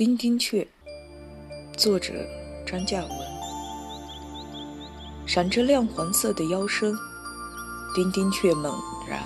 [0.00, 0.66] 丁丁雀，
[1.76, 2.14] 作者
[2.66, 3.10] 张嘉文。
[5.26, 6.96] 闪着亮黄色的腰身，
[7.94, 8.74] 丁丁雀猛
[9.06, 9.22] 然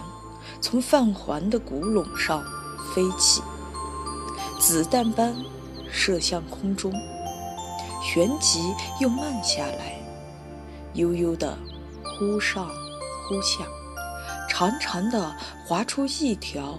[0.60, 2.42] 从泛黄的古垄上
[2.92, 3.40] 飞起，
[4.58, 5.32] 子弹般
[5.92, 6.92] 射向空中，
[8.02, 9.96] 旋即又慢下来，
[10.94, 11.56] 悠悠地
[12.02, 12.66] 忽上
[13.28, 13.64] 忽下，
[14.50, 15.36] 长长的
[15.68, 16.76] 划出一条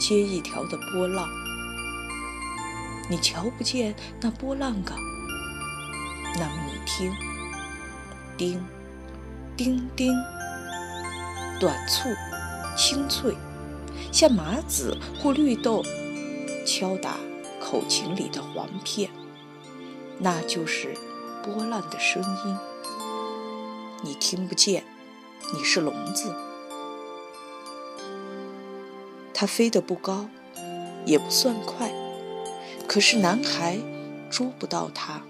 [0.00, 1.28] 接一条的波浪。
[3.08, 4.94] 你瞧不见那波浪噶？
[6.36, 7.14] 那么你听，
[8.36, 8.64] 叮，
[9.56, 10.12] 叮叮，
[11.60, 12.08] 短促，
[12.76, 13.36] 清脆，
[14.10, 15.84] 像麻子或绿豆
[16.66, 17.18] 敲打
[17.60, 19.10] 口琴里的簧片，
[20.18, 20.94] 那就是
[21.44, 22.56] 波浪的声音。
[24.02, 24.82] 你听不见，
[25.52, 26.34] 你是聋子。
[29.32, 30.28] 它飞得不高，
[31.06, 31.93] 也不算快。
[32.86, 33.78] 可是男孩
[34.30, 35.22] 捉不到它，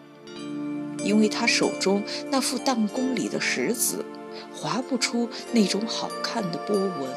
[1.02, 4.05] 因为他手中那副弹弓里的石子
[4.52, 7.11] 划不出那种好看的波纹，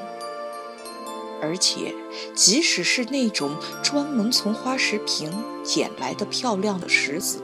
[1.42, 1.94] 而且
[2.36, 5.32] 即使是那种专门从花石坪
[5.64, 7.42] 捡来的漂亮的石子，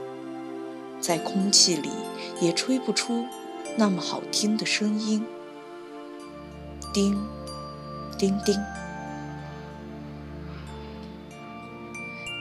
[1.00, 1.90] 在空气里
[2.40, 3.26] 也吹不出
[3.76, 5.24] 那么好听的声音。
[6.92, 7.18] 叮，
[8.18, 8.56] 叮叮。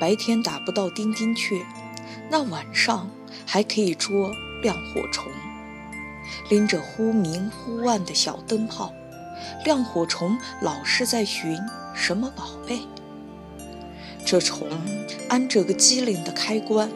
[0.04, 1.66] 白天打不到丁丁雀，
[2.30, 3.10] 那晚上
[3.46, 5.32] 还可以捉亮火虫。
[6.50, 8.92] 拎着忽明忽暗的小灯泡，
[9.64, 11.58] 亮火虫老是在寻
[11.96, 12.82] 什么宝贝。
[14.26, 14.68] 这虫
[15.30, 16.92] 安着个机灵的开关，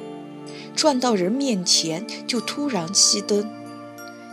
[0.76, 3.50] 转到人面前就突然熄灯，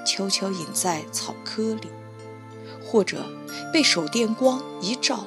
[0.05, 1.87] 悄悄隐在草窠里，
[2.85, 3.25] 或者
[3.73, 5.27] 被手电光一照，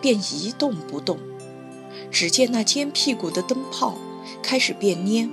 [0.00, 1.20] 便一动不动。
[2.10, 3.96] 只见那尖屁股的灯泡
[4.42, 5.30] 开始变蔫，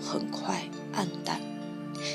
[0.00, 1.40] 很快暗淡，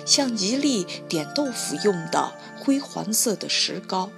[0.05, 4.09] 像一粒点豆腐用的灰黄色的石膏。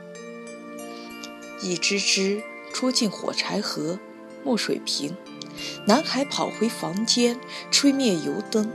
[1.61, 2.41] 一只只
[2.73, 3.99] 戳进火柴盒、
[4.43, 5.15] 墨水瓶。
[5.85, 8.71] 男孩跑回房间，吹灭油灯，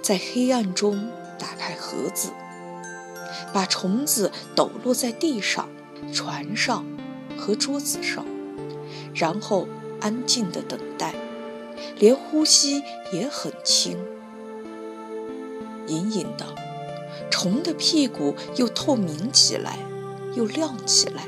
[0.00, 2.30] 在黑暗中打开盒子，
[3.52, 5.68] 把虫子抖落在地上、
[6.12, 6.86] 船上
[7.36, 8.24] 和桌子上，
[9.14, 9.68] 然后。
[10.04, 11.14] 安静的等待，
[11.98, 13.96] 连呼吸也很轻。
[15.86, 16.44] 隐隐的，
[17.30, 19.78] 虫的屁股又透明起来，
[20.34, 21.24] 又亮起来。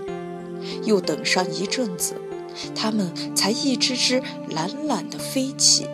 [0.85, 2.17] 又等上一阵子，
[2.75, 5.87] 它们才一只只懒懒地飞起，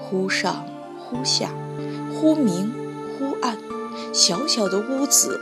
[0.00, 0.66] 忽上
[0.98, 1.50] 忽下，
[2.14, 2.72] 忽明
[3.18, 3.58] 忽暗。
[4.14, 5.38] 小小的屋子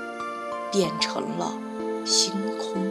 [0.72, 1.56] 变成了
[2.04, 2.83] 星空。